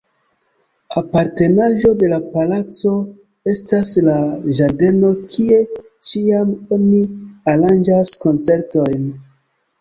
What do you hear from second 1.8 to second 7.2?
de la palaco estas la ĝardeno, kie ĉiam oni